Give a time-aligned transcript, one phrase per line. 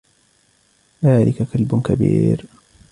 [1.03, 2.45] ذلك كلب كبير.